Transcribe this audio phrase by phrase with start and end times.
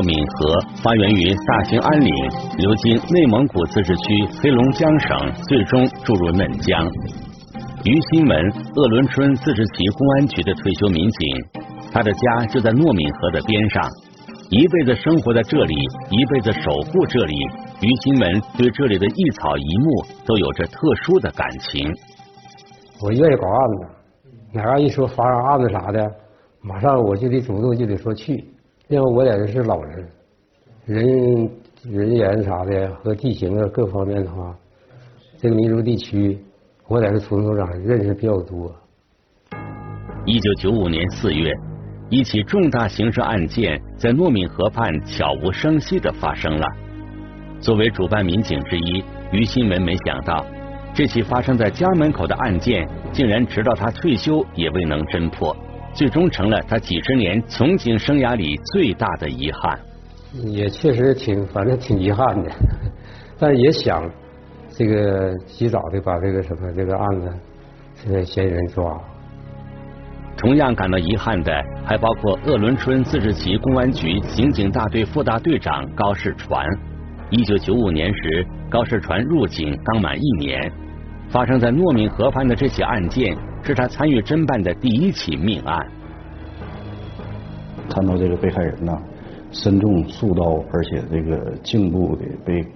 [0.00, 2.08] 糯米河发源于大兴安岭，
[2.56, 4.02] 流经内蒙古自治区
[4.40, 6.80] 黑龙江省，最终注入嫩江。
[7.84, 11.28] 于新文，鄂伦春自治旗公安局的退休民警，
[11.92, 13.84] 他的家就在糯敏河的边上，
[14.48, 15.76] 一辈子生活在这里，
[16.08, 17.34] 一辈子守护这里。
[17.84, 19.84] 于新文对这里的一草一木
[20.24, 21.84] 都有着特殊的感情。
[23.04, 23.84] 我愿意搞案子，
[24.54, 26.10] 哪嘎一说发生案子啥的，
[26.62, 28.42] 马上我就得主动就得说去。
[28.90, 30.08] 因为我在这是老人，
[30.84, 31.50] 人
[31.84, 34.52] 人员啥的和地形啊各方面的话，
[35.38, 36.36] 这个民族地区。
[36.88, 38.74] 我在这村组长认识比较多。
[40.26, 41.52] 一九九五年四月，
[42.08, 46.66] 一起重大刑事案件在糯米河畔悄无声息的发生了。
[47.60, 50.44] 作为主办民警之一，于新文没想到，
[50.92, 55.56] 这起发生在家门口的案件，竟然直到他退休也未能侦破，
[55.92, 59.78] 最终成了他几十年从警生涯里最大的遗憾。
[60.46, 62.50] 也确实挺，反正挺遗憾的，
[63.38, 64.08] 但是也想。
[64.72, 67.30] 这个及早的把这个什么这个案子
[68.02, 68.98] 这个嫌疑人抓。
[70.38, 71.52] 同样感到遗憾的
[71.84, 76.64] 还包括鄂伦春自治旗公安局刑警大队副大队长高世传。
[77.30, 80.72] 一九九五年时，高世传入警刚满一年，
[81.28, 83.36] 发生在糯米河畔的这起案件
[83.70, 85.86] 是他参与侦办的第一起命案。
[87.88, 89.00] 看到这个被害人呢，
[89.52, 92.66] 身中数刀，而且这个颈部的被。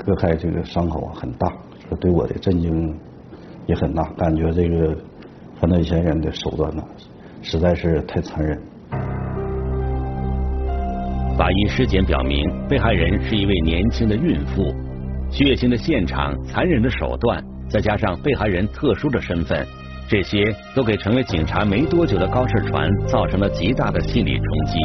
[0.00, 1.52] 割开这个伤口啊很大，
[1.90, 2.96] 这对我的震惊
[3.66, 4.96] 也很大，感觉这个
[5.60, 6.82] 犯罪嫌疑人的手段呢
[7.42, 8.56] 实在是太残忍。
[11.36, 14.72] 法医尸检表明，被害人是一位年轻的孕妇。
[15.30, 19.66] 血腥的现场、残忍的手段，再加上被害人特殊的身份，
[20.08, 24.78] 这些都给成为警察没多久的高世传造成了极大的心理冲击。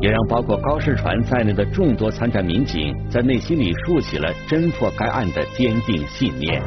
[0.00, 6.62] 也让包括高世传在内的众多参战民警在内心里竖起了侦破该案的坚定信念。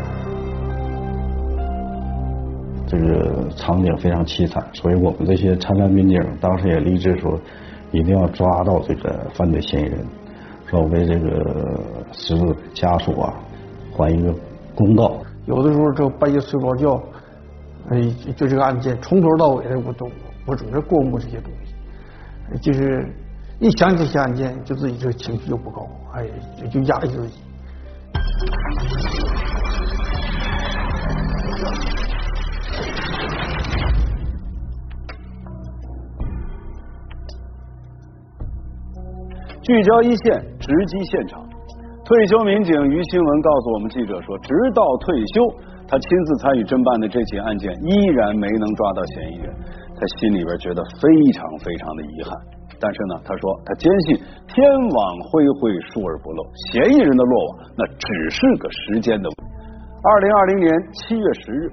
[2.87, 7.39] 这个场景非常凄惨，所以我们这些参战民警当时也立志说，
[7.91, 10.05] 一定要抓到这个犯罪嫌疑人，
[10.69, 11.79] 说为这个
[12.11, 13.33] 死者家属啊
[13.95, 14.35] 还一个
[14.75, 15.15] 公道。
[15.45, 17.03] 有的时候这半夜睡不着觉，
[17.89, 18.01] 哎，
[18.35, 20.09] 就这个案件从头到尾的我都
[20.45, 21.73] 我总是过目这些东西，
[22.61, 23.11] 就是。
[23.63, 26.25] 一想起这些案件，就自己这个情绪就不高，哎，
[26.71, 27.39] 就压抑自己。
[39.61, 41.47] 聚焦一线，直击现场。
[42.11, 45.47] 退休民警于新文告诉我们记者说，直到退休，
[45.87, 49.47] 他亲自参与侦办的这起案件，依然没能抓到嫌疑人，
[49.95, 52.35] 他心里边觉得非常非常的遗憾。
[52.83, 54.99] 但是呢，他说他坚信天网
[55.31, 56.43] 恢恢，疏而不漏，
[56.75, 59.47] 嫌疑人的落网那只是个时间的问题。
[60.03, 61.71] 二零二零年七月十日，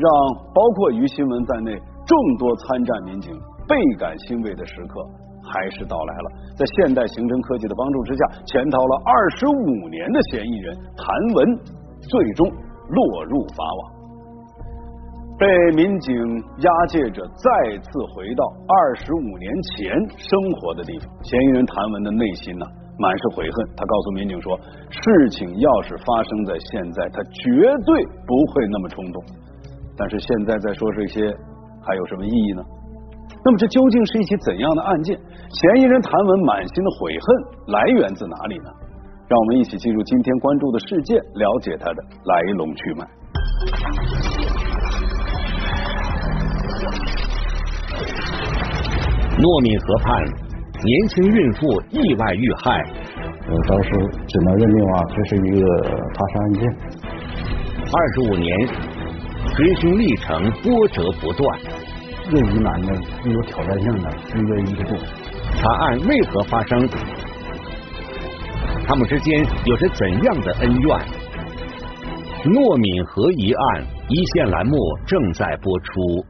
[0.00, 0.08] 让
[0.56, 1.76] 包括于新文在内
[2.08, 3.36] 众多参战民警
[3.68, 5.04] 倍感欣慰的时刻
[5.48, 6.28] 还是到来了。
[6.54, 11.38] 在现代刑侦科技的帮助之下，潜逃了二十五年的嫌疑人谭文
[12.04, 13.80] 最终落入法网。
[15.38, 15.46] 被
[15.78, 16.10] 民警
[16.66, 17.48] 押解着再
[17.78, 22.66] 次回到二十五年前生活的地方，嫌疑人谭文的内心呢
[22.98, 23.54] 满是悔恨。
[23.76, 24.58] 他告诉民警说
[24.90, 27.46] ：“事情要是发生在现在，他绝
[27.86, 29.22] 对不会那么冲动。
[29.96, 31.22] 但是现在再说这些
[31.86, 32.62] 还有什么意义呢？
[33.44, 35.16] 那么这究竟是一起怎样的案件？
[35.16, 37.26] 嫌疑人谭文满心的悔恨
[37.72, 38.70] 来源自哪里呢？
[39.28, 43.06] 让我们一起进入今天关注的事件，了解他的来龙去脉。”
[49.38, 50.24] 糯米河畔，
[50.82, 51.60] 年轻孕妇
[51.90, 52.82] 意外遇害。
[53.48, 53.88] 呃，当时
[54.26, 55.62] 只能认定啊，这是一个
[56.12, 56.60] 他杀案件。
[57.88, 58.50] 二十五年
[59.54, 61.46] 追凶历程波折不断，
[62.30, 62.92] 这疑难呢
[63.22, 64.98] 具有挑战性的，一个一个做。
[65.56, 66.86] 查案为何发生？
[68.86, 70.98] 他们之间有着怎样的恩怨？
[72.44, 74.76] 糯米河一案一线栏目
[75.06, 76.24] 正在播出。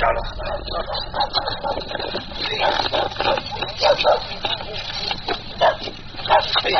[0.00, 0.22] 下了。
[6.64, 6.76] 哎呀！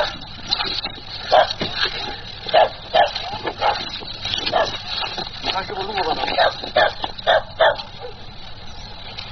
[5.59, 6.23] 看是不是录了呢？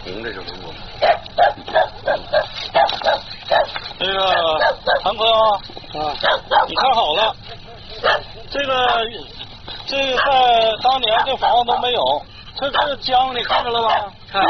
[0.03, 0.75] 红的就录了。
[4.01, 4.19] 那个
[5.03, 5.23] 谭哥
[6.01, 6.13] 啊，
[6.67, 7.33] 你看好了，
[8.51, 8.75] 这个
[9.87, 10.21] 这个在
[10.83, 12.03] 当年这房子都没有。
[12.57, 13.89] 这这江你看着了吗？
[14.33, 14.43] 看，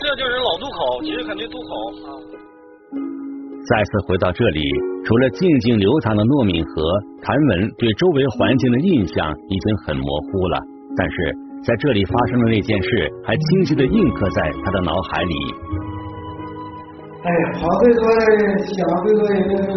[0.00, 1.68] 这就是老渡口，其实肯定渡口
[2.04, 2.12] 啊。
[3.70, 4.60] 再次回到这里，
[5.06, 10.77] 除了静静流淌的糯米河，谭文对周围环境的印象已经很模糊了。
[10.98, 15.34] 但是在这里发生的那件事，还清晰的印刻在他的脑海里。
[17.22, 18.20] 哎呀，跑最多的，
[18.66, 19.68] 想最多也就是，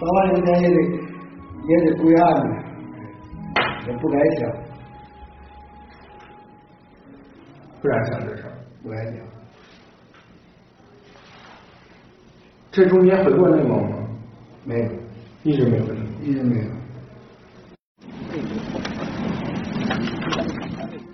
[0.00, 0.74] 早晚有一天也得
[1.68, 2.46] 也得归案的，
[3.86, 4.50] 也不敢想，
[7.80, 8.52] 不敢想这事儿，
[8.82, 9.14] 不敢想。
[12.72, 13.96] 这中间回过内蒙吗？
[14.64, 14.90] 没有，
[15.44, 16.77] 一直没回，一直没有。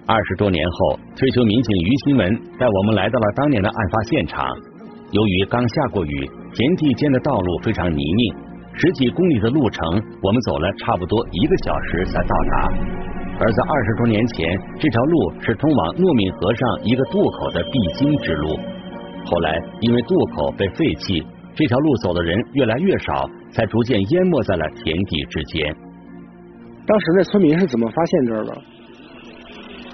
[0.06, 2.28] 二十多年后，退休民警于新文
[2.58, 4.44] 带我们来到了当年的案发现场。
[5.12, 8.36] 由于刚下过雨，田地间的道路非常泥泞，
[8.74, 9.80] 十几公里的路程，
[10.20, 12.68] 我们走了差不多一个小时才到达。
[13.40, 18.60] 而在二十多年前，这条路是通往糯米河上一个渡口的必经之路。
[19.24, 21.24] 后来因为渡口被废弃。
[21.56, 25.72] 这条路走的人越来越少，才逐渐淹没在了田地之间。
[26.84, 28.52] 当时那村民是怎么发现这儿的？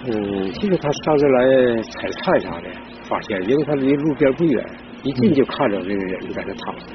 [0.07, 2.71] 嗯，其实他上这来采菜啥的，
[3.05, 4.65] 发现，因为他离路边不远，
[5.03, 6.87] 一进就看着这个人在那躺着。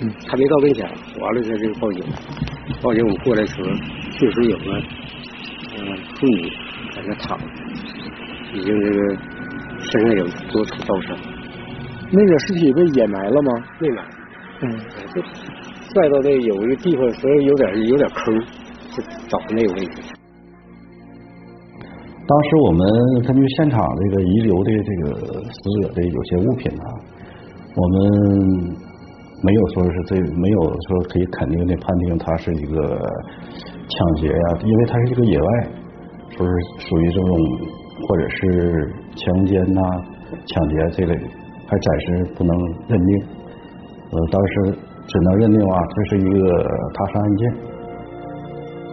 [0.00, 0.88] 嗯，他没到跟前，
[1.20, 2.02] 完了他就报警，
[2.80, 3.68] 报警我们过来时候，
[4.12, 4.78] 确实有个
[5.76, 6.48] 嗯妇女
[6.94, 7.44] 在那躺着，
[8.54, 9.16] 已经这个
[9.90, 11.16] 身上有多处刀伤。
[12.10, 13.64] 那个尸体被掩埋了吗？
[13.80, 14.04] 没埋，
[14.62, 14.78] 嗯，
[15.14, 15.20] 就
[15.92, 18.38] 拽到那有一个地方，所以有点有点坑，
[18.92, 20.15] 就找那个位置。
[22.26, 22.80] 当时我们
[23.24, 26.86] 根据现场这个遗留的这个死者的有些物品啊，
[27.76, 27.96] 我们
[29.42, 32.82] 没有说是这没有说可以肯定的判定它是一个
[33.88, 35.48] 抢劫呀，因为它是一个野外，
[36.36, 36.52] 说是
[36.88, 37.30] 属于这种
[38.08, 39.80] 或者是强奸呐、
[40.46, 41.14] 抢劫这类。
[41.68, 42.56] 还暂时不能
[42.86, 43.26] 认定，
[44.12, 46.38] 呃，当时只能认定啊，这是一个
[46.94, 47.52] 他杀案件。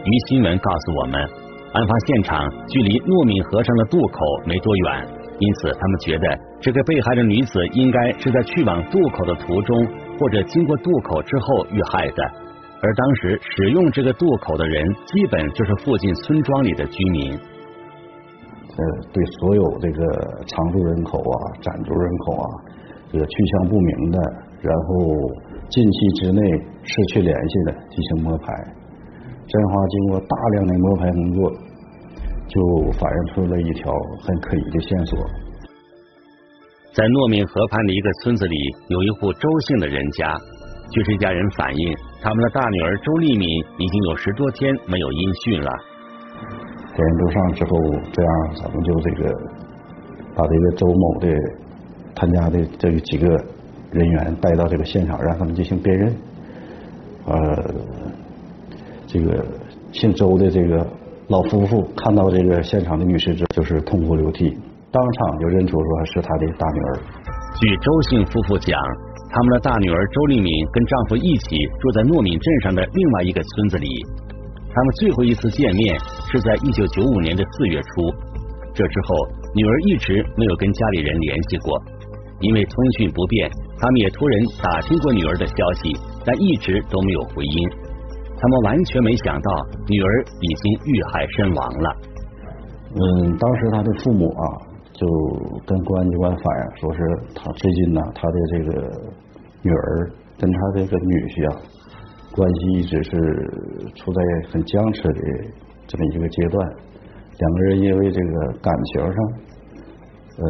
[0.04, 1.30] 于新闻告诉我们，
[1.74, 2.38] 案发现场
[2.70, 5.10] 距离糯米河上的渡口没多远，
[5.42, 6.26] 因此他们觉得
[6.62, 9.74] 这个被害的女子应该是在去往渡口的途中，
[10.22, 12.22] 或者经过渡口之后遇害的。
[12.78, 17.34] 而当时使用这个渡口的人，基本就是附近村庄里的居民。
[17.34, 18.82] 呃，
[19.12, 20.02] 对所有这个
[20.46, 22.46] 常住人口啊、暂住人口啊，
[23.12, 24.20] 这个去向不明的，
[24.62, 25.16] 然后
[25.70, 26.42] 近期之内
[26.84, 28.54] 失去联系的进行摸排。
[29.46, 31.52] 这样的话，经过大量的摸排工作，
[32.48, 33.92] 就反映出了一条
[34.22, 35.20] 很可疑的线索。
[36.94, 38.56] 在糯米河畔的一个村子里，
[38.88, 40.38] 有一户周姓的人家，
[40.92, 45.72] 据这家人反映，他们的大女儿周丽敏已经有十多天没有音讯了。
[46.96, 47.70] 检验都上之后，
[48.14, 48.32] 这样
[48.62, 49.34] 咱们就这个
[50.36, 51.28] 把这个周某的
[52.14, 53.28] 他家的这几个
[53.92, 56.16] 人员带到这个现场，让他们进行辨认。
[57.26, 57.36] 呃，
[59.14, 59.46] 这个
[59.92, 60.84] 姓周的这个
[61.28, 64.50] 老夫妇看到这个现场的女尸之后，就是痛哭流涕，
[64.90, 67.00] 当场就认出说是他的大女儿。
[67.62, 68.74] 据周姓夫妇讲，
[69.30, 73.88] 他们的大女儿周丽敏跟丈夫一起住在糯米镇上的另外一个村子里。
[74.74, 75.96] 他们最后一次见面
[76.32, 78.10] 是在一九九五年的四月初，
[78.74, 79.14] 这之后
[79.54, 81.78] 女儿一直没有跟家里人联系过，
[82.42, 85.54] 因为通讯不便，他们也托人打听过女儿的消
[85.84, 85.94] 息，
[86.26, 87.70] 但一直都没有回音。
[88.38, 89.52] 他们完全没想到
[89.88, 91.96] 女儿已经遇害身亡了。
[92.96, 94.46] 嗯，当时他的父母啊，
[94.94, 95.08] 就
[95.66, 97.00] 跟公安机关反映，说是
[97.34, 98.72] 他最近呢，他的这个
[99.62, 101.62] 女儿跟他这个女婿啊。
[102.36, 103.12] 关系一直是
[103.94, 105.22] 处在很僵持的
[105.86, 106.68] 这么一个阶段，
[107.38, 109.18] 两个人因为这个感情上，
[110.42, 110.44] 呃，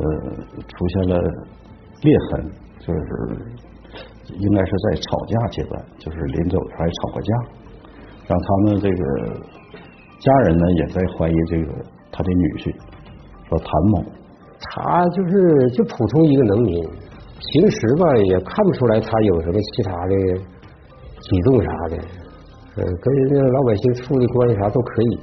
[0.64, 1.20] 出现了
[2.00, 2.48] 裂痕，
[2.80, 3.00] 就是
[4.32, 7.34] 应该是在吵架阶段，就是临走还吵过架，
[8.28, 9.04] 让他们这个
[10.20, 11.68] 家人呢也在怀疑这个
[12.12, 12.74] 他的女婿，
[13.50, 14.04] 说谭某，
[14.60, 16.84] 他就是就普通一个农民，
[17.52, 20.16] 平时吧也看不出来他有什么其他的。
[21.24, 21.96] 举动啥的，
[22.76, 25.20] 呃，跟人家老百姓处的关系啥都可以。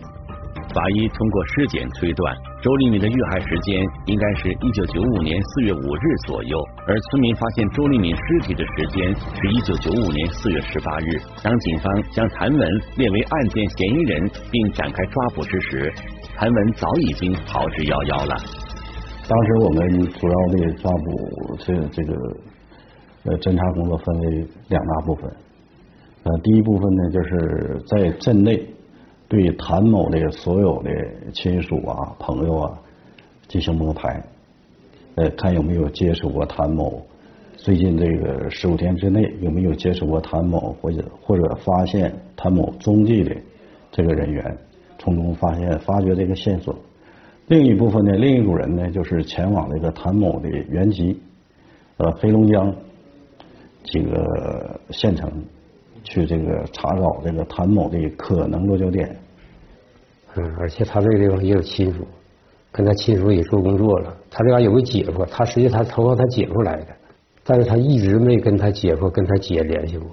[0.72, 11.06] 法医通过尸检推断，周丽敏的遇害时间应该是一九九五年四月五日左右，而村民发现周丽敏尸体的时间是一九九五年四月十八日。
[11.42, 15.90] 当警方将谭文列为案件嫌疑人并展开抓捕之时，
[16.36, 18.36] 谭文早已经逃之夭夭了。
[19.26, 22.12] 当时我们主要的抓捕这这个
[23.24, 25.32] 呃侦查工作分为两大部分。
[26.24, 28.54] 呃，第一部分呢，就是在镇内
[29.30, 30.90] 对谭某的所有的
[31.32, 32.76] 亲属啊、朋友啊
[33.46, 34.20] 进行摸排，
[35.14, 37.00] 呃，看有没有接触过谭某。
[37.56, 43.36] 最近这个十五天之内有没有接触过谭某，或者或者发现谭某踪迹的
[43.92, 44.58] 这个人员，
[44.98, 46.74] 从中发现发掘这个线索。
[47.46, 51.16] 另一部分呢，另一组人呢，就是前往这个谭某的原籍，
[51.98, 52.74] 呃，黑龙江
[53.84, 55.30] 几个县城，
[56.04, 59.16] 去这个查找这个谭某的可能落脚点。
[60.36, 62.06] 嗯，而且他这个地方也有亲属，
[62.70, 64.16] 跟他亲属也做工作了。
[64.30, 66.86] 他这嘎有个姐夫，他实际他投靠他姐夫来的。
[67.42, 70.08] 但是他一直没跟他姐夫、跟他姐联系过，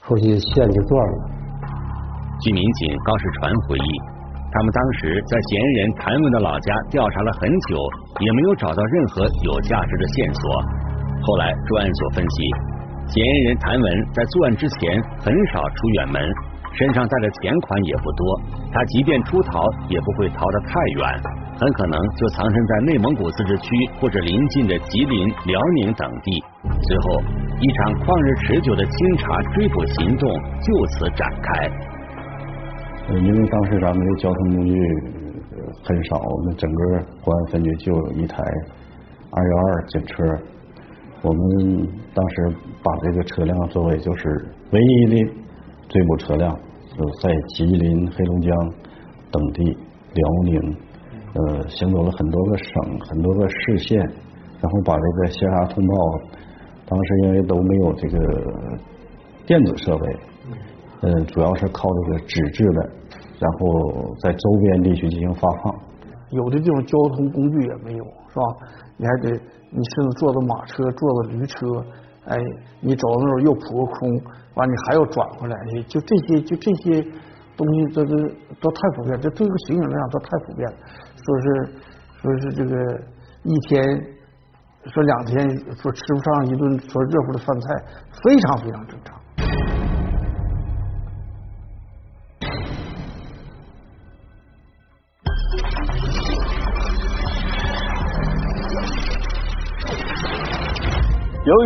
[0.00, 1.30] 后期线就断了。
[2.40, 3.90] 据民警高世传回忆，
[4.50, 7.76] 他们当时在嫌疑人谭文的老家调查了很久，
[8.20, 10.62] 也没有找到任何有价值的线索。
[11.22, 12.42] 后来专案组分析，
[13.10, 16.22] 嫌疑人谭文在作案之前很少出远门，
[16.78, 18.40] 身上带的钱款也不多，
[18.72, 21.20] 他即便出逃也不会逃得太远。
[21.58, 23.68] 很可能就藏身在内蒙古自治区
[24.00, 26.42] 或者临近的吉林、辽宁等地。
[26.62, 27.20] 随后，
[27.58, 30.30] 一场旷日持久的清查追捕行动
[30.62, 31.68] 就此展开。
[33.12, 34.72] 因为当时咱们的交通工具
[35.82, 36.82] 很少，那整个
[37.24, 38.40] 公安分局就有一台
[39.32, 40.22] 二幺二警车。
[41.22, 45.32] 我们当时把这个车辆作为就是唯一的
[45.88, 46.54] 追捕车辆，
[46.96, 48.56] 就在吉林、黑龙江
[49.30, 49.62] 等地、
[50.14, 50.76] 辽宁。
[51.32, 55.94] 呃，行走了很多个省、很多个市县，然后把这个协查通报，
[56.86, 58.18] 当时因为都没有这个
[59.46, 60.16] 电子设备，
[61.02, 62.90] 嗯，主要是靠这个纸质的，
[63.38, 65.72] 然后在周边地区进行发放。
[66.30, 68.42] 有的地方交通工具也没有，是吧？
[68.96, 71.56] 你还得你甚至坐个马车、坐个驴车，
[72.26, 72.36] 哎，
[72.80, 74.10] 你走的时候又扑个空，
[74.54, 75.56] 完你还要转回来，
[75.88, 77.00] 就这些，就这些
[77.56, 78.16] 东西，这这
[78.60, 80.76] 都太普遍，这对个刑警来讲都太普遍了。
[81.14, 81.46] 说是
[82.20, 83.00] 说是这个
[83.44, 83.82] 一天
[84.86, 87.84] 说两天说吃不上一顿说热乎的饭菜，
[88.24, 89.19] 非常非常正常。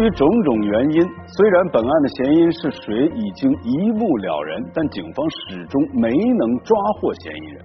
[0.04, 7.64] 于种种原因，虽然本案的嫌疑人是谁已经一目了然，但警方始终没能抓获嫌疑人。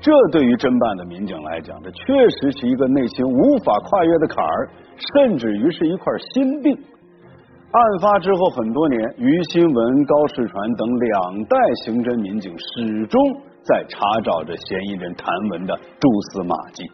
[0.00, 4.70] 这对于侦办的民警来讲，这确实是一个内心无法跨越的坎儿，
[5.18, 6.78] 甚至于是一块心病。
[7.74, 13.18] 案发之后很多年，于新文、高世传等两代刑侦民警始终
[13.64, 16.84] 在查找着嫌疑人谭文的蛛丝马迹。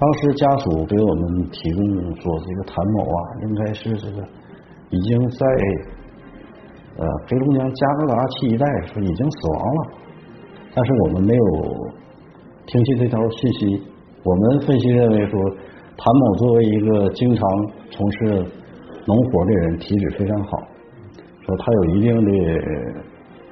[0.00, 4.22] 当时家属给我们提供说，这个谭某啊，应该是这个
[4.90, 5.46] 已经在
[6.98, 9.80] 呃黑龙江加格达区一带说已经死亡了。
[10.72, 11.44] 但是我们没有
[12.66, 13.82] 听信这条信息。
[14.22, 15.40] 我们分析认为说，
[15.96, 17.48] 谭某作为一个经常
[17.90, 18.18] 从事
[19.04, 20.58] 农活的人，体质非常好，
[21.44, 22.30] 说他有一定的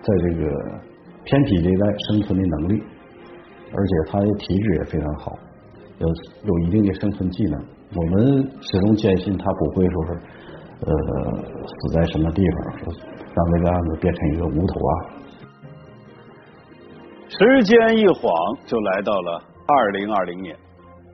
[0.03, 0.47] 在这个
[1.25, 2.83] 偏僻地带生存的能力，
[3.75, 5.38] 而且他的体质也非常好，
[5.99, 6.09] 有
[6.45, 7.61] 有一定的生存技能。
[7.95, 10.12] 我们始终坚信他不会说是
[10.81, 10.93] 呃
[11.65, 12.93] 死在什么地方，
[13.35, 15.17] 让这个案子变成一个无头案。
[17.29, 18.31] 时间一晃
[18.67, 20.57] 就来到了二零二零年，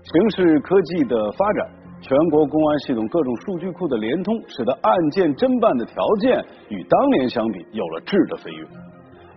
[0.04, 1.70] 形势科技的发展，
[2.00, 8.66] 全国公安系统各种数据库的联通，使得案件侦办的条件与当年相比有了质的飞跃。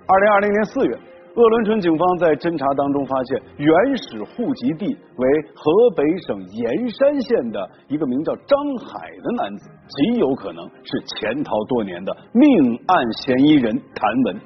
[0.08, 1.00] 二零二零年四月，
[1.36, 3.68] 鄂伦春警方在侦查当中发现，原
[4.08, 14.40] 始户籍地为河北省盐山县的一个名叫张海的男子，极有可能是潜逃多年的命案嫌疑人谭文。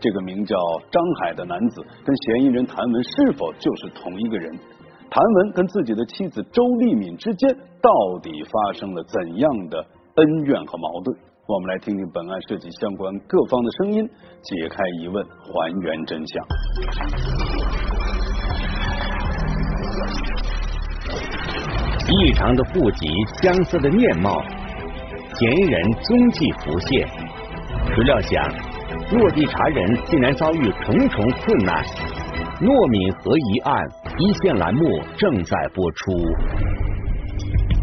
[0.00, 0.56] 这个名叫
[0.90, 4.50] 张海的男子跟嫌疑人谭文是否就是同一个人？
[5.10, 7.90] 谭文跟自己的妻子周丽敏之间到
[8.22, 9.76] 底发生了怎样的
[10.16, 11.18] 恩怨和矛盾？
[11.46, 14.08] 我们来听听本案涉及相关各方的声音，
[14.40, 16.46] 解开疑问，还原真相。
[22.08, 23.06] 异常的户籍，
[23.42, 24.42] 相似的面貌，
[25.34, 27.06] 嫌疑人踪迹浮现，
[27.94, 28.42] 谁料想？
[29.12, 31.84] 落地查人竟然遭遇重重困难。
[32.62, 33.76] 糯米河一案
[34.16, 36.10] 一线栏目正在播出。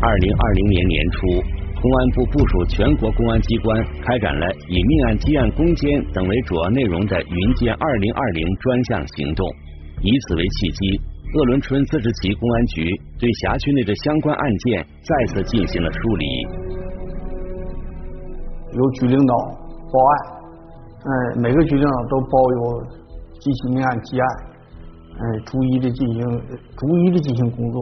[0.02, 1.44] 二零二零年年初，
[1.82, 9.50] 公安部部署全国公安机关开展了以命案、积案、攻坚等为主要内容的“云剑二零二零”专项行动。
[10.04, 11.02] 以此为契机，
[11.34, 12.86] 鄂伦春自治旗公安局
[13.18, 16.26] 对辖区内的相关案件再次进行了梳理。
[18.74, 20.42] 由局领导报案。
[21.04, 22.84] 嗯，每个局领导都包有
[23.40, 24.28] 几起命案、积案，
[25.18, 26.22] 呃，逐一的进行
[26.78, 27.82] 逐一的进行工作，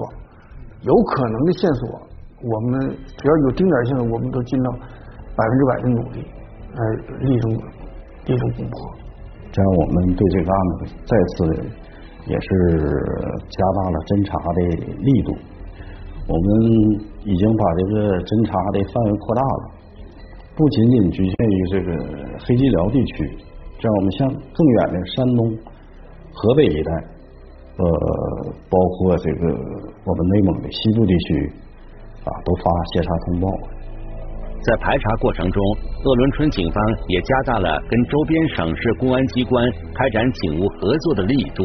[0.83, 1.99] 有可能的线索，
[2.41, 4.71] 我们只要有丁点线索，我们都尽到
[5.35, 6.25] 百分之百的努力，
[6.71, 6.79] 呃，
[7.19, 7.51] 力争
[8.25, 8.95] 力争攻破。
[9.51, 11.37] 这样，我们对这个案子再次
[12.27, 12.47] 也是
[13.49, 14.59] 加大了侦查的
[15.03, 15.35] 力度。
[16.29, 16.47] 我们
[17.25, 19.63] 已经把这个侦查的范围扩大了，
[20.55, 21.89] 不仅仅局限于这个
[22.45, 23.35] 黑吉辽地区，
[23.79, 25.57] 这样我们向更远的山东、
[26.31, 26.91] 河北一带，
[27.81, 27.83] 呃，
[28.69, 29.49] 包括这个
[30.05, 31.51] 我们内蒙的西部地区
[32.23, 33.47] 啊，都发协查通报。
[34.61, 35.63] 在排查过程中，
[36.03, 41.63] 鄂伦春警方也加大了跟周边省市公安机关开展警务合作的力度。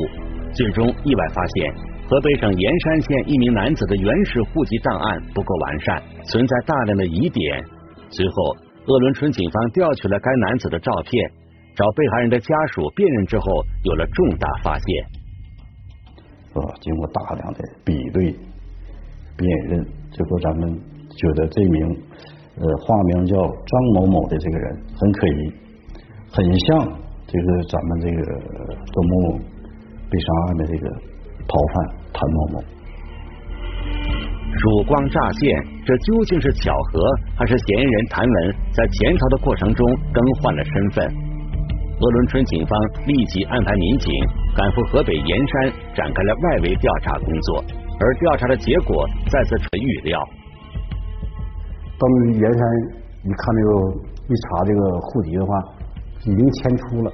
[0.53, 1.75] 最终意外发现，
[2.09, 7.61] 河北省盐山县一名男子的原始户籍档案不够完善，存在大量的疑点。
[8.11, 8.57] 随后，
[8.87, 11.33] 鄂伦春警方调取了该男子的照片，
[11.75, 13.45] 找被害人的家属辨认之后，
[13.83, 14.87] 有了重大发现。
[16.55, 18.27] 呃，经过大量的比对
[19.37, 20.73] 辨认，最后咱们
[21.19, 22.03] 觉得这名。
[22.57, 25.53] 呃，化名叫张某某的这个人很可疑，
[26.31, 26.87] 很像
[27.27, 28.23] 这个咱们这个
[28.95, 29.39] 周某某
[30.09, 30.89] 被杀案的这个
[31.49, 31.75] 逃犯
[32.13, 32.63] 谭某某。
[34.55, 37.03] 曙光乍现，这究竟是巧合，
[37.35, 41.05] 还是嫌疑人谭文在潜逃的过程中更换了身份？
[41.99, 42.79] 鄂伦春警方
[43.09, 44.13] 立即安排民警
[44.57, 47.65] 赶赴河北盐山，展开了外围调查工作，
[48.01, 50.21] 而调查的结果再次出预料。
[51.99, 52.61] 到那盐山
[53.23, 53.71] 一看，这个
[54.29, 55.55] 一查这个户籍的话，
[56.25, 57.13] 已经迁出了。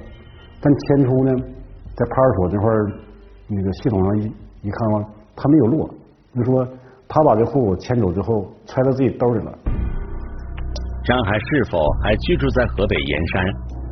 [0.59, 1.31] 但迁出呢，
[1.95, 2.69] 在派出所这块
[3.47, 4.23] 那个系统上一
[4.61, 5.89] 一看的话，他没有落。
[6.35, 6.67] 就说
[7.07, 9.51] 他把这户口迁走之后，揣到自己兜里了。
[11.03, 13.45] 张海是否还居住在河北盐山？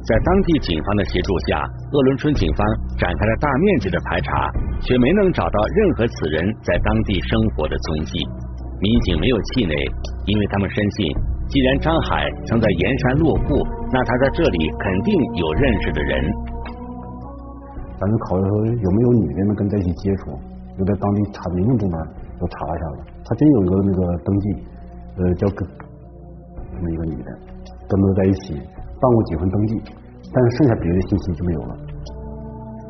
[0.09, 1.61] 在当地警方的协助下，
[1.93, 2.65] 鄂伦春警方
[2.97, 4.49] 展开了大面积的排查，
[4.81, 8.17] 却没能找到任何此人在当地生活的踪迹。
[8.81, 9.77] 民警没有气馁，
[10.25, 11.05] 因为他们深信，
[11.45, 13.61] 既然张海曾在盐山落户，
[13.93, 16.25] 那他在这里肯定有认识的人。
[18.01, 20.33] 咱们考虑说有没有女的能跟在一起接触，
[20.73, 21.95] 就在当地查民政部门
[22.41, 24.45] 都查一下子，他真有一个那个登记，
[25.21, 27.29] 呃，叫跟这么一个女的，
[27.85, 28.57] 跟他在一起
[28.99, 29.73] 办过几份登记，
[30.29, 31.71] 但是剩下别的信息就没有了。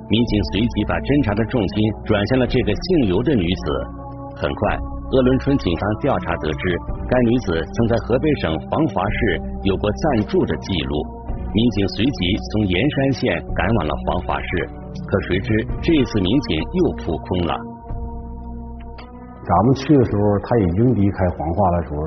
[0.10, 1.78] 民警随即把侦查的重心
[2.10, 3.63] 转向了这个姓刘的女子，
[4.41, 4.62] 很快。
[5.10, 6.62] 鄂伦春警方调查得知，
[7.10, 9.17] 该女子曾在河北省黄骅市
[9.65, 10.93] 有过暂住的记录。
[11.50, 12.19] 民警随即
[12.54, 13.26] 从盐山县
[13.58, 15.50] 赶往了黄骅市，可谁知
[15.82, 17.54] 这次民警又扑空了。
[19.41, 22.06] 咱们去的时候，他已经离开黄骅的时候，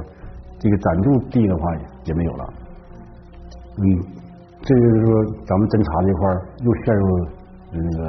[0.63, 1.63] 这个暂住地的话
[2.07, 2.62] 也没有了。
[3.79, 3.85] 嗯，
[4.61, 5.09] 这就是说，
[5.49, 6.21] 咱们侦查这块
[6.61, 7.05] 又陷入
[7.73, 8.01] 那个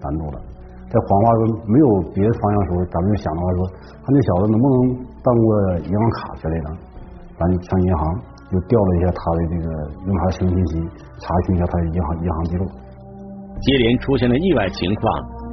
[0.00, 0.40] 难度了。
[0.88, 3.60] 在黄花说没有别的方向的时候，咱们就想到了说，
[4.00, 4.76] 他那小子能不能
[5.20, 5.46] 办过
[5.84, 6.68] 银行卡之类的？
[7.34, 8.00] 咱就上银行
[8.54, 9.66] 又调了一下他的这个
[10.06, 10.72] 用他的生信息，
[11.18, 12.64] 查询一下他的银行银行记录。
[13.60, 15.02] 接连出现的意外情况，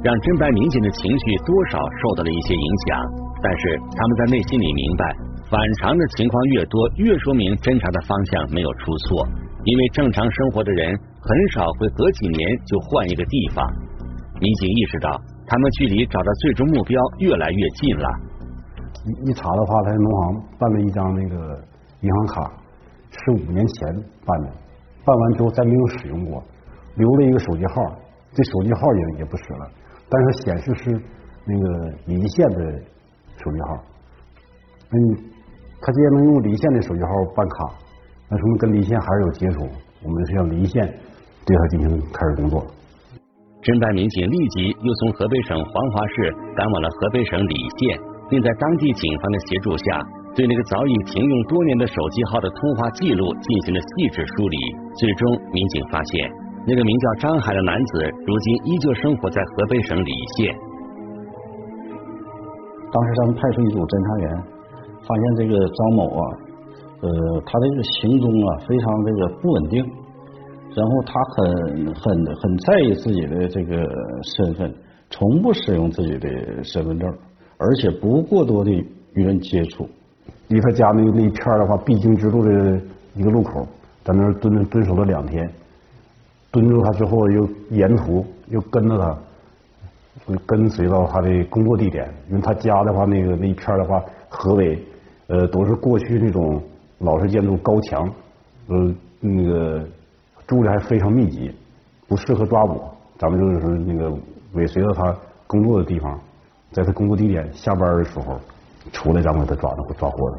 [0.04, 2.88] 让侦办民警的情绪多少受到了一些影响。
[3.42, 5.02] 但是他们在内心里明白，
[5.50, 9.26] 反常的情况越多，越说明侦查的方向没有出错。
[9.64, 13.66] 因为正常生活的人很少会隔几年就换一个地方。
[14.40, 15.10] 民警意识到。
[15.44, 18.08] 他们距离找到最终目标越来越近了。
[19.04, 21.60] 一一查的话，他农行办了一张那个
[22.00, 22.52] 银行卡，
[23.10, 23.92] 是五年前
[24.24, 24.52] 办的，
[25.04, 26.42] 办完之后再没有使用过，
[26.94, 27.74] 留了一个手机号，
[28.32, 29.70] 这手机号也也不使了，
[30.08, 30.90] 但是显示是
[31.44, 32.72] 那个离县的
[33.36, 33.84] 手机号。
[34.88, 34.96] 嗯，
[35.82, 37.74] 他既然能用离县的手机号办卡，
[38.32, 39.68] 那说明跟离县还是有接触。
[40.00, 40.80] 我们是要离县
[41.44, 42.64] 对他进行开始工作。
[43.60, 47.94] 侦办民警立即又从河北省黄骅市赶往了河北省礼县，
[48.32, 49.84] 并在当地警方的协助下，
[50.32, 54.56] 对那个早已停用多年的手机号的通话记录进行了细致梳理。
[54.96, 56.12] 最终，民警发现
[56.64, 60.56] 那个名叫张海的男子，如今依旧生活在河北省礼县。
[62.90, 64.26] 当时咱们派出一组侦查员，
[65.06, 66.22] 发现这个张某啊，
[67.02, 67.08] 呃，
[67.44, 69.84] 他的这个行踪啊，非常这个不稳定。
[70.74, 73.76] 然后他很很很在意自己的这个
[74.22, 74.72] 身份，
[75.10, 77.12] 从不使用自己的身份证，
[77.58, 79.86] 而且不过多的与人接触。
[80.48, 82.80] 离他家那那一片的话，必经之路的
[83.14, 83.66] 一个路口，
[84.02, 85.46] 在那儿蹲蹲守了两天。
[86.50, 89.18] 蹲住他之后，又沿途又跟着他，
[90.46, 92.08] 跟随到他的工作地点。
[92.30, 94.78] 因为他家的话，那个那一片的话，河北
[95.26, 96.62] 呃都是过去那种
[97.02, 98.08] 老式建筑高墙，
[98.68, 99.86] 呃那个。
[100.44, 101.54] 住的还非常密集，
[102.08, 102.82] 不适合抓捕。
[103.16, 104.12] 咱们就是那个
[104.52, 106.18] 尾随到他工作的地方，
[106.72, 108.36] 在他工作地点下班的时候
[108.90, 110.38] 出来，咱们给他抓的抓获的。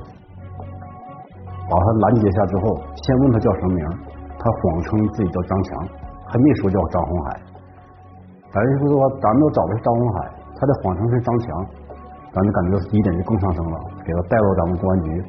[1.72, 3.86] 把他拦截下之后，先问他叫什么名，
[4.38, 5.88] 他谎称自己叫张强，
[6.28, 7.40] 还没说叫张红海。
[8.52, 11.66] 咱就说咱们要找的是张红海，他的谎称是张强，
[12.34, 15.24] 咱就感觉到疑点就更上升了，给他带到咱们公安局，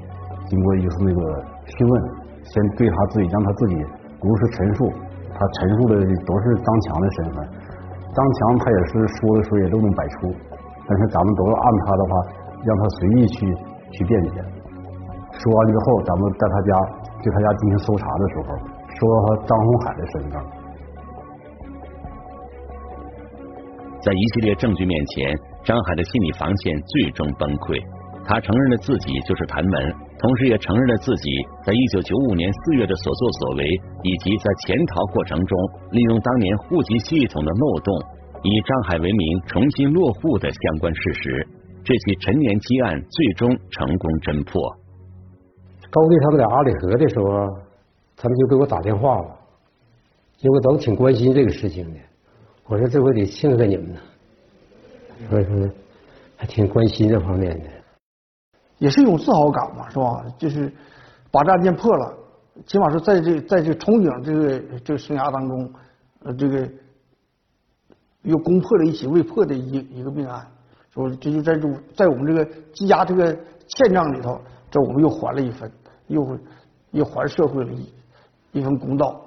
[0.46, 1.20] 经过一次那个
[1.66, 2.02] 讯问，
[2.44, 3.74] 先对他自己让他自己
[4.20, 4.92] 如实陈述，
[5.32, 5.94] 他陈述的
[6.26, 7.36] 都是张强的身份，
[8.12, 10.32] 张强他也是说的时候也都能摆出，
[10.86, 12.10] 但是咱们都要按他的话，
[12.64, 13.38] 让他随意去
[13.92, 14.44] 去辩解。
[15.32, 16.70] 说完之后，咱们在他家
[17.22, 18.54] 对他家进行搜查的时候，
[18.94, 20.44] 说他张红海的身份。
[24.00, 27.82] 在一系列证据面前，张海的心理防线最终崩溃。
[28.26, 31.28] 他承认了自己就是谭文，同时也承认了自己
[31.66, 33.64] 在一九九五年四月的所作所为，
[34.04, 35.58] 以及在潜逃过程中
[35.90, 37.94] 利用当年户籍系统的漏洞，
[38.42, 41.46] 以张海为名重新落户的相关事实。
[41.84, 44.74] 这起陈年积案最终成功侦破。
[45.90, 47.46] 高丽他们在阿里河的时候，
[48.16, 49.38] 他们就给我打电话了，
[50.40, 52.00] 因为都挺关心这个事情的。
[52.64, 54.00] 我说这回得庆贺你们呢，
[55.28, 55.70] 所以说
[56.34, 57.68] 还挺关心这方面的，
[58.78, 60.24] 也是一种自豪感嘛，是吧？
[60.38, 60.72] 就是
[61.30, 62.14] 把这案件破了，
[62.66, 65.72] 起码说在这在这憧憬这个这个生涯当中，
[66.24, 66.68] 呃，这个
[68.22, 70.46] 又攻破了一起未破的一一个命案，
[70.92, 75.70] 说这就在这在我们这个积压这个欠账里头，这我们又还了一分，
[76.08, 76.38] 又
[76.90, 77.92] 又还社会了一
[78.52, 79.20] 一份公道。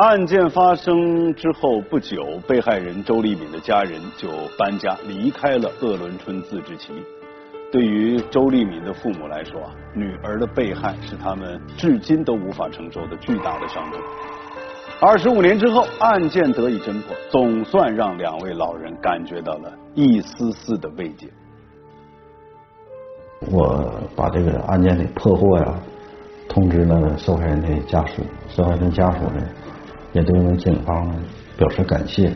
[0.00, 6.94] 案件发生之后不久，被害人周丽敏的家人就搬家离开了鄂伦春自治旗。
[7.70, 14.00] 对于周丽敏的父母来说啊，女儿的被害是他们至今都无法承受的巨大的伤痛。
[15.02, 21.28] 二十五年之后，案件得以侦破，总算让两位老人感觉到了一丝丝的慰藉。
[23.52, 25.74] 我把这个案件的破获呀，
[26.48, 29.42] 通知了受害人的家属，受害人家属呢。
[30.12, 31.12] 也对我们警方
[31.56, 32.32] 表示感谢。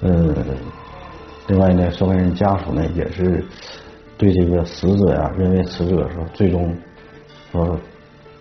[0.00, 0.34] 呃，
[1.48, 3.44] 另外呢，受害人家属呢也是
[4.18, 6.74] 对这个死者呀，认为死者说最终
[7.52, 7.78] 说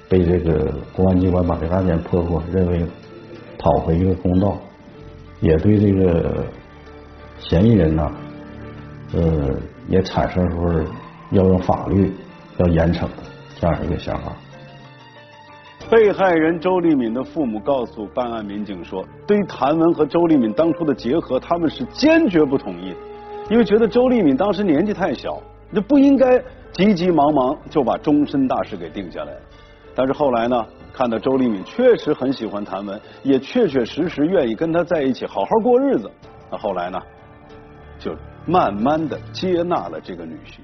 [0.09, 2.85] 被这个公安机关把这案件破获，认为
[3.57, 4.59] 讨回一个公道，
[5.39, 6.45] 也对这个
[7.39, 8.11] 嫌疑人呢，
[9.13, 9.49] 呃，
[9.87, 10.83] 也产生说
[11.31, 12.13] 要用法律
[12.57, 13.23] 要严惩的
[13.59, 14.33] 这样一个想法。
[15.89, 22.95] 被害人周丽敏的父母告诉办案民警说，对于谭文和周丽敏当初的结合，他们是坚决不同意，
[23.49, 25.39] 因为觉得周丽敏当时年纪太小，
[25.71, 26.41] 就不应该
[26.71, 29.33] 急急忙忙就把终身大事给定下来。
[29.93, 36.09] 但是后来呢，看到周丽敏确实很喜欢谭文，也确确实实愿意跟他在一起好好过日子，
[36.49, 36.99] 那后来呢，
[37.99, 38.15] 就
[38.47, 40.59] 慢慢的接纳了这个女婿。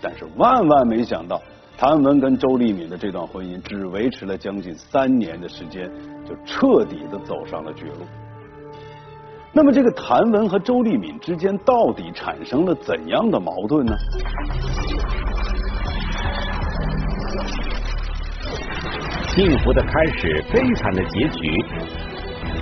[0.00, 1.42] 但是万万没想到。
[1.76, 5.90] 谭文跟周丽敏的这段婚姻只维持了将近三年的时间，
[6.24, 8.06] 就彻底的走上了绝路。
[9.52, 13.94] 那么，这个谭文和周丽敏之间到底产生了怎样的矛盾呢？
[19.34, 21.64] 幸福的开始，悲惨的结局，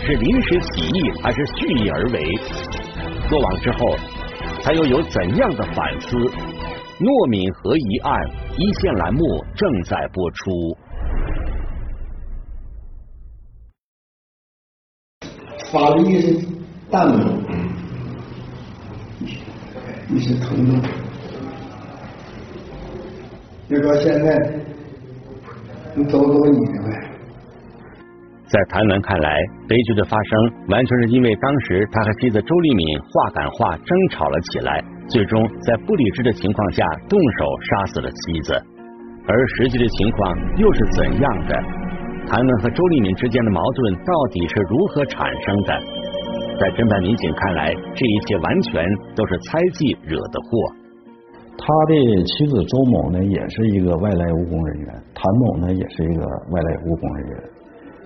[0.00, 2.24] 是临时起意还是蓄意而为？
[3.30, 3.96] 落网之后，
[4.64, 6.16] 他又有怎样的反思？
[7.00, 8.12] 糯米河一案
[8.58, 9.24] 一线栏目
[9.56, 10.76] 正在播出。
[15.72, 16.46] 法律意是
[16.90, 17.16] 大门，
[20.08, 20.78] 你是头目。
[23.68, 24.60] 要到现在，
[25.94, 27.09] 你走走你的呗。
[28.50, 29.30] 在谭文看来，
[29.68, 34.82] 悲剧的发生完全是因为当时他和妻子周丽敏话赶话争吵了起来。
[35.06, 38.54] 最终在不理智的情况下动手杀死了妻子，
[39.26, 41.54] 而实际的情况又是怎样的？
[42.26, 45.78] 谭文和周丽敏之间的矛盾到底是如何产生的？
[46.58, 48.82] 在侦办民警看来，这一切完全
[49.14, 50.50] 都是猜忌惹的祸。
[51.54, 57.49] 他的妻子周某呢，也是一个外来务工人员，谭某呢，也是一个外来务工人员。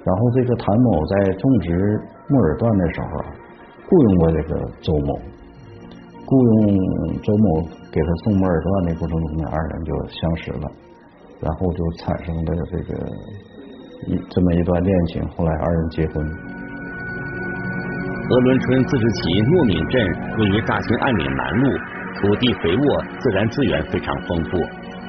[0.04, 3.08] 然后这个谭某在种植木耳段的时候，
[3.88, 5.18] 雇佣过这个周某。
[6.26, 6.56] 雇佣
[7.20, 7.62] 周某
[7.92, 10.70] 给他送木耳段的过程中呢，二人就相识了，
[11.40, 12.94] 然后就产生了这个
[14.08, 15.26] 一这么一段恋情。
[15.36, 16.24] 后来二人结婚。
[18.30, 20.00] 鄂伦春自治旗糯米镇
[20.40, 21.76] 位于大兴安岭南麓，
[22.16, 24.56] 土地肥沃，自然资源非常丰富，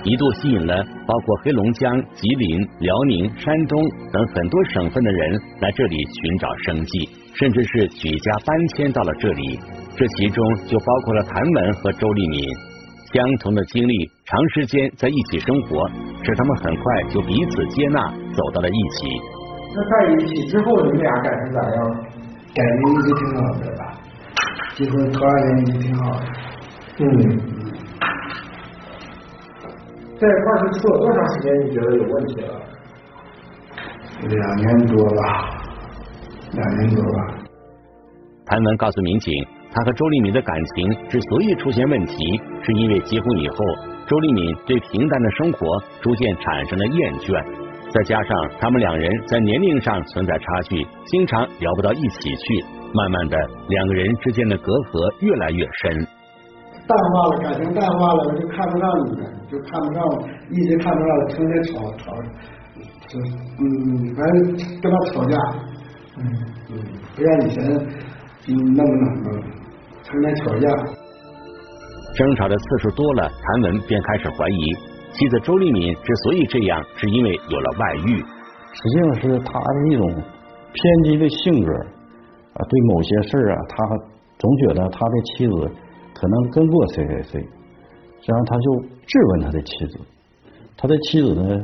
[0.05, 3.81] 一度吸引了包括黑龙江、吉林、辽宁、山东
[4.13, 9.59] 等很多省份的人来这里寻找生计，甚至是举家搬迁到了这里。
[9.97, 12.39] 这其中就包括了谭文和周立敏，
[13.11, 15.89] 相同的经历，长时间在一起生活，
[16.23, 17.99] 使他们很快就彼此接纳，
[18.31, 19.07] 走到了一起。
[19.73, 21.77] 那在一起之后，你们俩感情咋样？
[22.53, 23.81] 感情一直挺好的吧？
[24.75, 26.25] 结婚头二年一直挺好的。
[26.99, 27.54] 嗯。
[30.25, 31.45] 在一块儿是处了多长时间？
[31.61, 32.49] 你觉得有问题了？
[34.27, 35.21] 两年多吧，
[36.53, 37.17] 两年多吧。
[38.47, 39.31] 谭文告诉民警。
[39.77, 42.15] 他和周丽敏的感情之所以出现问题，
[42.63, 43.57] 是因为结婚以后，
[44.07, 45.67] 周丽敏对平淡的生活
[45.99, 47.45] 逐渐产生了厌倦，
[47.91, 56.07] 再加上他们两人在年龄上存在差距，经常聊不到一起去，慢慢的两个人之间的隔阂越来越深。
[56.87, 60.03] 淡化了，感情淡化了，我就看不上你了，就看不上，
[60.49, 62.13] 一直看不上，成天吵吵，
[63.07, 64.35] 就嗯，反正
[64.81, 65.37] 跟他吵架，
[66.17, 66.23] 嗯
[66.69, 66.77] 嗯，
[67.15, 67.63] 不像以前
[68.47, 68.89] 嗯那么
[69.23, 69.41] 那么。
[70.03, 70.69] 成天吵架，
[72.13, 74.59] 争吵的次数多了，谭文便开始怀疑
[75.11, 78.23] 妻子周丽敏之所以这样，是因为有了外遇。
[78.71, 80.07] 实际上是他的一种
[80.73, 83.97] 偏激的性格啊，对某些事啊，他
[84.37, 85.71] 总觉得他的妻子
[86.25, 87.47] 可能跟过谁谁谁，
[88.23, 89.99] 这样他就质问他的妻子，
[90.75, 91.63] 他的妻子呢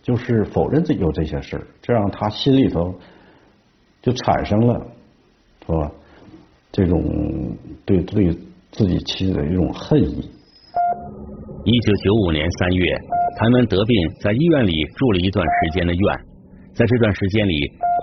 [0.00, 2.94] 就是否认自己有这些事这让他心里头
[4.00, 4.86] 就产生了，
[5.66, 5.90] 是吧？
[6.70, 7.02] 这种
[7.84, 8.32] 对对
[8.70, 10.20] 自己妻子的一种恨意。
[11.64, 12.96] 一九九五年三月，
[13.40, 16.20] 谭文得病，在医院里住了一段时间的院。
[16.74, 17.54] 在这段时间里，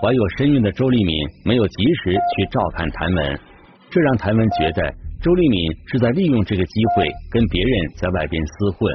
[0.02, 3.40] 怀有身孕的周丽敏没有及时去照看谭文，
[3.88, 8.90] 这让谭文觉得周丽敏是在利用这个机会跟别人在外边厮混。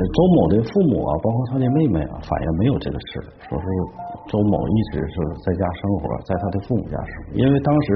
[0.00, 3.66] 周某的父母啊，包括他的妹妹啊，反映没有这个事，说是。
[4.24, 5.14] 周某一直是
[5.44, 7.36] 在家生活，在他的父母家生活。
[7.36, 7.88] 因为当时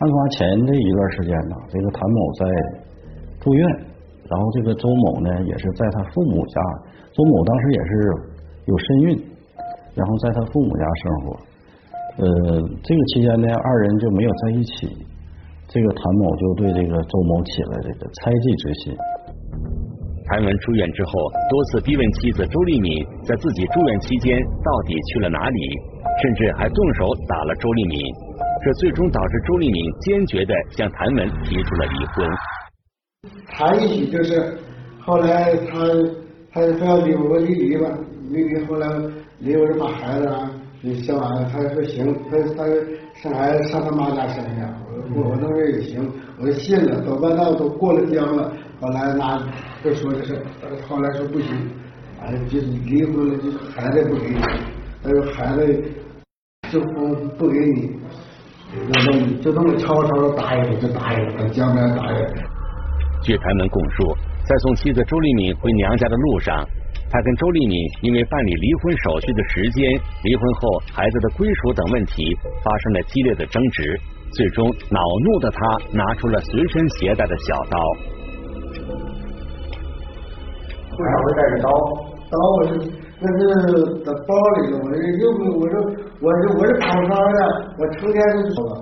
[0.00, 2.44] 案发前的一段时间呢，这个谭某在
[3.40, 3.64] 住院，
[4.28, 6.60] 然后这个周某呢也是在他父母家。
[7.16, 7.90] 周某当时也是
[8.68, 9.08] 有身孕，
[9.96, 11.40] 然后在他父母家生活。
[12.20, 12.28] 呃，
[12.84, 14.92] 这个期间呢，二人就没有在一起。
[15.68, 18.96] 这个谭某就对这个周某起了这个猜忌之心。
[20.28, 21.10] 谭文出院之后，
[21.50, 25.60] 多次逼问妻子周丽敏在自己住院期间到底去了哪里，
[26.22, 27.98] 甚至还动手打了周丽敏。
[28.64, 32.28] 这最终导致周丽敏坚决的向谭文提出了离婚。
[33.50, 34.58] 谈一起就是，
[35.00, 35.78] 后来他
[36.52, 37.88] 他他要离我离离吧，
[38.30, 38.88] 离离后来
[39.38, 40.50] 离我就把孩子啊，
[40.80, 42.64] 你生完了，他说行，他他
[43.14, 44.60] 生孩子上他妈家生去，
[45.14, 48.52] 我我那时也行，我就信了，走半道都过了江了。
[48.80, 49.42] 后来那
[49.82, 50.42] 就说的是，
[50.88, 51.48] 后来说不行，
[52.20, 54.40] 哎，就是离婚了，就孩子不给你，
[55.02, 55.82] 他说孩子
[56.70, 57.88] 就不不给你，
[58.74, 62.18] 就那么就这么悄悄的答应，就答应，在江边答应。
[63.22, 64.14] 据谭文供述，
[64.44, 66.64] 在送妻子周丽敏回娘家的路上，
[67.10, 69.90] 他跟周丽敏因为办理离婚手续的时间、
[70.22, 73.98] 离婚后孩子的归属等问题发生了激烈的争执，
[74.32, 75.58] 最终恼怒的他
[75.92, 77.78] 拿出了随身携带的小刀。
[80.98, 81.70] 为啥会带着刀？
[82.28, 82.70] 刀我是
[83.20, 83.40] 那是
[84.04, 85.74] 在包里的，我这又不，我说
[86.20, 87.38] 我是我是打伤的，
[87.78, 88.20] 我成天
[88.54, 88.74] 走了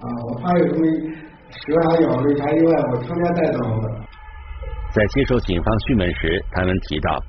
[0.00, 0.84] 啊，我怕有什么
[1.50, 3.88] 蛇啥咬的啥意外，我成天带刀的。
[4.92, 7.22] 在接受警方讯问时，谭文提到，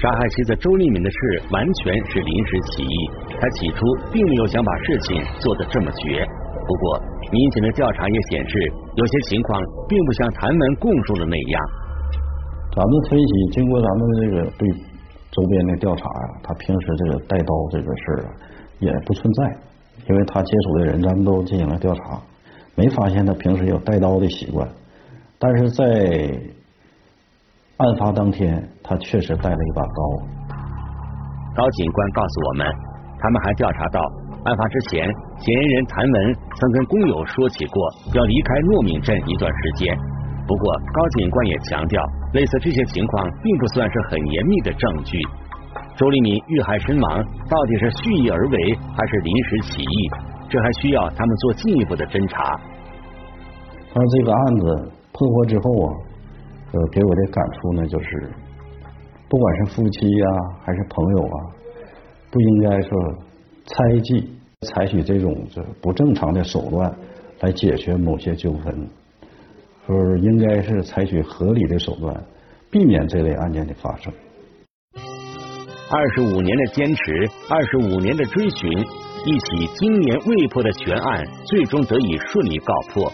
[0.00, 3.10] 杀害妻子周丽敏的事完全是临时起意，
[3.40, 6.26] 他起初并没有想把事情做得这么绝。
[6.68, 7.00] 不过，
[7.32, 8.52] 民警的调查也显示，
[8.94, 11.62] 有些情况并不像谭文供述的那样。
[12.76, 14.68] 咱们分析，经过咱们这个对
[15.32, 18.28] 周边的调查呀，他平时这个带刀这个事儿啊，
[18.80, 19.56] 也不存在，
[20.10, 22.20] 因为他接触的人，咱们都进行了调查，
[22.74, 24.68] 没发现他平时有带刀的习惯。
[25.38, 25.84] 但是在
[27.78, 29.88] 案发当天，他确实带了一把刀。
[31.56, 32.66] 高警官告诉我们，
[33.18, 34.00] 他们还调查到，
[34.48, 35.04] 案发之前，
[35.36, 36.16] 嫌疑人谭文
[36.56, 37.76] 曾跟工友说起过
[38.14, 39.92] 要离开糯米镇一段时间。
[40.48, 42.00] 不过，高警官也强调。
[42.32, 45.20] 类似这些情况，并不算是很严密的证据。
[45.96, 48.56] 周立敏遇害身亡，到底是蓄意而为，
[48.96, 49.96] 还是临时起意？
[50.48, 52.56] 这还需要他们做进一步的侦查。
[53.92, 55.88] 但这个案子破获之后啊，
[56.72, 58.32] 呃，给我的感触呢，就是，
[59.28, 60.26] 不管是夫妻呀，
[60.64, 61.36] 还是朋友啊，
[62.30, 62.90] 不应该说
[63.64, 66.92] 猜忌，采取这种这不正常的手段
[67.40, 68.88] 来解决某些纠纷。
[69.86, 72.24] 说应该是采取合理的手段，
[72.70, 74.12] 避免这类案件的发生。
[75.90, 78.70] 二十五年的坚持，二十五年的追寻，
[79.24, 83.12] 一起经年未破的悬案，最终得以顺利告破。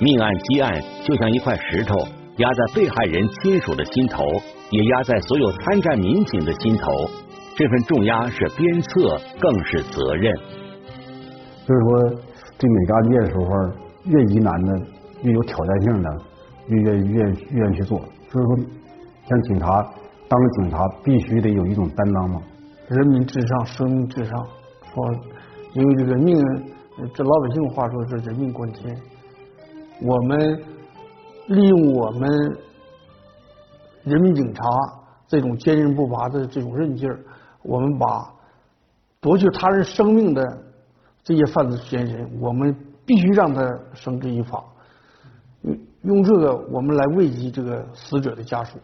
[0.00, 1.94] 命案积案就像一块石头，
[2.38, 4.24] 压在被害人亲属的心头，
[4.70, 6.90] 也压在所有参战民警的心头。
[7.54, 10.34] 这份重压是鞭策，更是责任。
[11.70, 12.20] 所以说，
[12.58, 13.44] 对每个案件的时候，
[14.06, 14.80] 越疑难的、
[15.22, 16.10] 越有挑战性的，
[16.66, 18.00] 越愿越越愿意去做。
[18.28, 18.56] 所以说，
[19.28, 19.88] 像警察。
[20.28, 22.40] 当警察必须得有一种担当嘛，
[22.86, 24.46] 人民至上，生命至上，
[24.94, 25.04] 说，
[25.72, 26.36] 因为这个命，
[27.12, 28.96] 这老百姓话说是人命关天，
[30.00, 30.62] 我们
[31.48, 32.30] 利用我们
[34.04, 34.62] 人民警察
[35.26, 37.18] 这种坚韧不拔的这种韧劲儿，
[37.64, 38.32] 我们把
[39.20, 40.62] 夺去他人生命的
[41.22, 42.74] 这些犯罪嫌疑人，我们
[43.06, 43.62] 必须让他
[43.94, 44.64] 绳之以法，
[45.62, 48.78] 用用这个我们来慰藉这个死者的家属。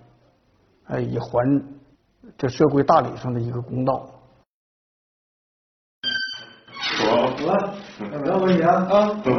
[0.89, 1.63] 哎，也还
[2.37, 4.09] 这社会大礼上的一个公道。
[6.99, 7.05] 好
[7.47, 9.31] 了，不要问你啊，啊，走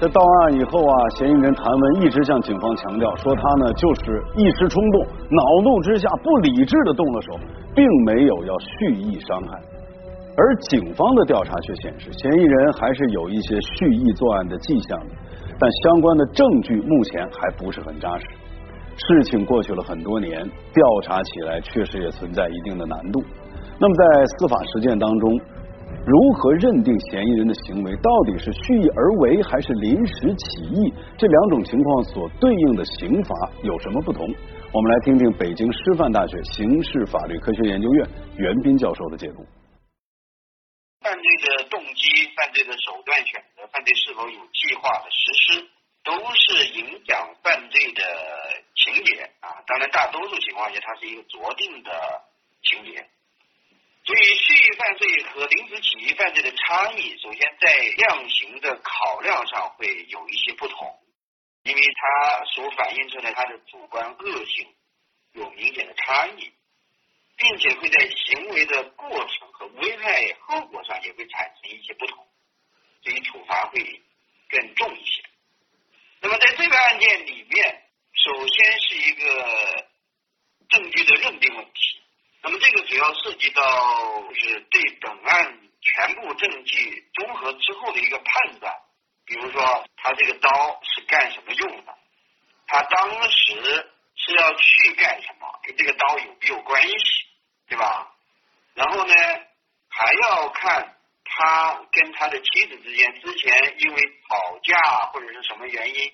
[0.00, 7.34] 在到案以后啊，嫌疑人谭文一直向警方强调说，他呢就是一时冲动，恼怒之下不理智的动了手，
[7.74, 9.60] 并没有要蓄意伤害。
[10.38, 15.14] 而警方的调查却显示，嫌疑人还是有一些蓄意作案的迹象的，
[15.58, 18.24] 但相关的证据目前还不是很扎实。
[18.96, 23.22] 事情过去了很多年，调查起来确实也存在一定的难度。
[23.78, 25.40] 那么在司法实践当中，
[26.06, 30.92] 如何认定嫌疑人的行为到底是蓄意而为还是临时起意？
[31.16, 34.26] 这两种情况所对应的刑罚有什么不同？
[34.72, 39.44] 我们来听听北京师范大学刑事法律科学研究院袁斌教授的解读。
[41.00, 45.68] 犯罪的动机、犯罪的手段选择、犯罪是否有计划的实施，
[46.04, 48.02] 都是影响犯罪的
[48.76, 49.48] 情节啊。
[49.66, 51.90] 当然，大多数情况下，它是一个酌定的
[52.62, 53.04] 情节。
[54.10, 60.98] 所以，蓄意犯罪和临时起意犯罪的差异，首先在量刑的考量上会有一些不同，
[61.62, 64.74] 因为它所反映出来它的主观恶性
[65.34, 66.52] 有明显的差异。
[67.40, 72.28] 并且会在行为的过程和危害后果上也会产生一些不同，
[73.02, 74.02] 所以处罚会
[74.50, 75.22] 更重一些。
[76.20, 79.88] 那么在这个案件里面，首先是一个
[80.68, 82.02] 证据的认定问题。
[82.42, 83.62] 那么这个主要涉及到
[84.34, 88.74] 是对本案全部证据综合之后的一个判断。
[89.26, 91.94] 比如说，他这个刀是干什么用的？
[92.66, 95.60] 他当时是要去干什么？
[95.62, 96.96] 跟这个刀有没有关系？
[97.68, 98.12] 对吧？
[98.74, 99.14] 然后呢，
[99.88, 104.80] 还要看他跟他的妻子之间之前因为吵架
[105.12, 106.12] 或者是什么原因，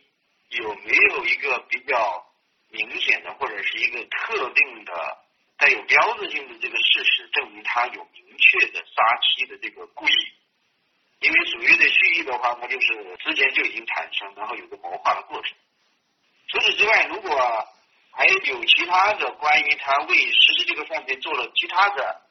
[0.51, 2.27] 有没有一个比较
[2.69, 5.19] 明显的或者是一个特定的
[5.59, 10.13] 带有标志性的这个事实，证明他有明确的杀妻的这个故意。
[11.21, 15.57] 因为所谓的蓄意的话，他就是之前就已经产生，然后有个谋划的过程。
[16.49, 17.31] 除此之外，如果
[18.13, 22.23] 还有其他的关于他为实施这个犯罪做了其他的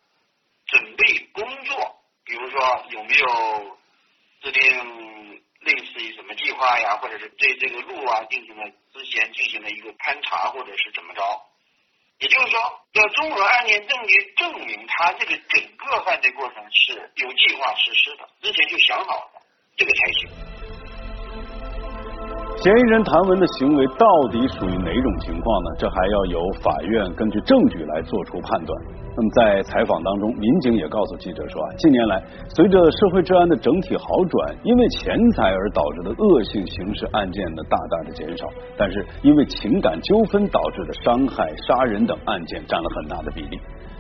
[0.67, 3.77] 准备工作，比如说有没有
[4.41, 11.21] 制定类似于什么计划呀，或者是对这个路啊进行了之前进行了一个勘察，或者是怎么着？
[12.19, 12.59] 也就是说，
[12.93, 19.41] 要综合案件证据证明他这个整个犯罪过程是有计划实施的，之前就想好了，
[19.75, 20.44] 这个才行。
[22.61, 25.69] 嫌疑人谭文的行为到底属于哪种情况呢？
[25.77, 28.81] 这还要由法院根据证据来做出判断。
[29.15, 32.23] 那么在采访当中，民警也告诉记者说啊，近年来
[32.55, 38.47] 随着社会治安的整体好转，因为钱财而导致的恶性刑事案件的大大的减少，
[38.77, 43.59] 但是因为情感纠纷导致的伤害、杀人等案件占了很大的比例。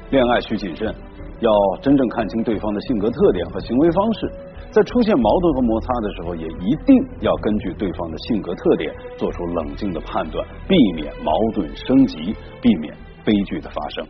[0.09, 0.93] 恋爱需谨慎，
[1.39, 1.51] 要
[1.81, 4.31] 真正看清对方的性格特点和行为方式。
[4.75, 14.05] 在出现矛盾和摩擦的时候，也一定要根据对方的性格特点做出冷静的判断，避免矛盾升级，避免悲剧的发生。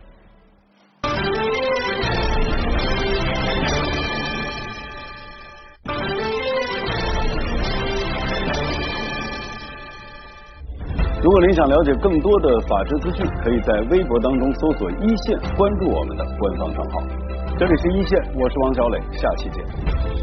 [11.22, 16.98] 如果您想了解更多的法治资讯，可以在微博当中搜索“一线”，关注我们的官方账号。
[17.56, 20.15] 这里是一线，我是王小磊，下期见。